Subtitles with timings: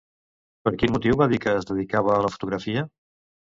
[0.67, 2.87] Per quin motiu va dir que es dedicava a la fotografia?